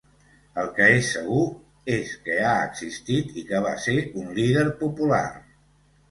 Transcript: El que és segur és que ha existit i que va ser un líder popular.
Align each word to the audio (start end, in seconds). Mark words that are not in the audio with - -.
El 0.59 0.69
que 0.77 0.85
és 0.91 1.09
segur 1.15 1.41
és 1.95 2.13
que 2.27 2.37
ha 2.51 2.53
existit 2.69 3.35
i 3.41 3.43
que 3.51 3.61
va 3.65 3.73
ser 3.83 3.95
un 4.23 4.31
líder 4.39 4.65
popular. 4.81 5.21